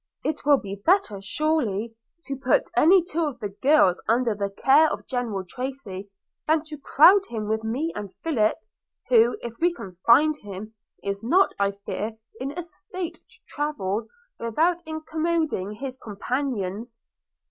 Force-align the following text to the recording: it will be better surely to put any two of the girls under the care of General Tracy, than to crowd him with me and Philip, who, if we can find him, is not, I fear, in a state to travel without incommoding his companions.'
it 0.23 0.43
will 0.47 0.57
be 0.57 0.81
better 0.83 1.21
surely 1.21 1.93
to 2.25 2.35
put 2.35 2.63
any 2.75 3.03
two 3.03 3.23
of 3.23 3.39
the 3.39 3.49
girls 3.61 4.01
under 4.07 4.33
the 4.33 4.49
care 4.49 4.89
of 4.91 5.05
General 5.05 5.45
Tracy, 5.47 6.09
than 6.47 6.63
to 6.63 6.79
crowd 6.79 7.27
him 7.27 7.47
with 7.47 7.63
me 7.63 7.93
and 7.95 8.11
Philip, 8.23 8.55
who, 9.09 9.37
if 9.43 9.53
we 9.61 9.71
can 9.71 9.97
find 10.07 10.35
him, 10.37 10.73
is 11.03 11.21
not, 11.21 11.53
I 11.59 11.73
fear, 11.85 12.13
in 12.39 12.57
a 12.57 12.63
state 12.63 13.19
to 13.29 13.39
travel 13.47 14.07
without 14.39 14.81
incommoding 14.87 15.73
his 15.77 15.97
companions.' 15.97 16.97